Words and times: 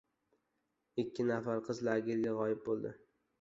Ikki 1.03 1.25
nafar 1.27 1.61
qiz 1.67 1.83
lagerda 1.89 2.33
g‘oyib 2.41 2.65
bo‘ldi 2.71 2.97